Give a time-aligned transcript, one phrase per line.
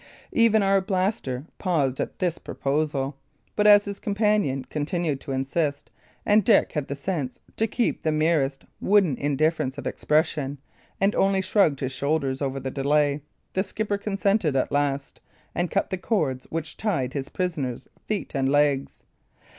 [0.31, 3.17] Even Arblaster paused at this proposal;
[3.55, 5.91] but as his companion continued to insist,
[6.25, 10.57] and Dick had the sense to keep the merest wooden indifference of expression,
[10.99, 13.21] and only shrugged his shoulders over the delay,
[13.53, 15.21] the skipper consented at last,
[15.53, 19.03] and cut the cords which tied his prisoner's feet and legs.